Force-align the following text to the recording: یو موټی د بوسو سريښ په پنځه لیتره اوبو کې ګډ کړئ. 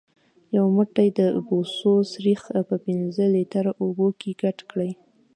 یو 0.55 0.65
موټی 0.75 1.07
د 1.19 1.19
بوسو 1.47 1.93
سريښ 2.13 2.41
په 2.69 2.75
پنځه 2.85 3.23
لیتره 3.35 3.71
اوبو 3.83 4.07
کې 4.19 4.31
ګډ 4.41 4.57
کړئ. 4.69 4.91